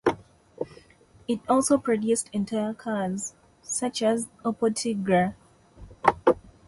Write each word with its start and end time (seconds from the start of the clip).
It 1.27 1.41
also 1.47 1.77
produced 1.77 2.31
entire 2.33 2.73
cars, 2.73 3.35
such 3.61 4.01
as 4.01 4.25
the 4.25 4.51
Opel 4.51 4.73
Tigra. 4.73 5.35